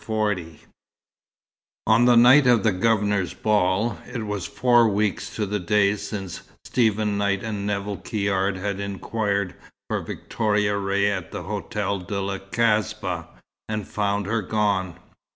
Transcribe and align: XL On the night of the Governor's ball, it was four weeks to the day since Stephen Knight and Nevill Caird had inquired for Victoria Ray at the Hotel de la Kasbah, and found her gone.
XL 0.03 0.39
On 1.85 2.05
the 2.05 2.17
night 2.17 2.47
of 2.47 2.63
the 2.63 2.71
Governor's 2.71 3.35
ball, 3.35 3.99
it 4.11 4.25
was 4.25 4.47
four 4.47 4.87
weeks 4.89 5.35
to 5.35 5.45
the 5.45 5.59
day 5.59 5.95
since 5.95 6.41
Stephen 6.65 7.19
Knight 7.19 7.43
and 7.43 7.67
Nevill 7.67 7.97
Caird 7.97 8.57
had 8.57 8.79
inquired 8.79 9.53
for 9.87 9.99
Victoria 10.01 10.75
Ray 10.75 11.07
at 11.11 11.31
the 11.31 11.43
Hotel 11.43 11.99
de 11.99 12.19
la 12.19 12.39
Kasbah, 12.39 13.27
and 13.69 13.87
found 13.87 14.25
her 14.25 14.41
gone. 14.41 14.95